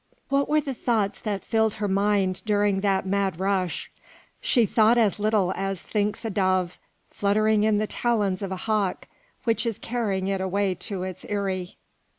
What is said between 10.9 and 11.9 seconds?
its eyrie.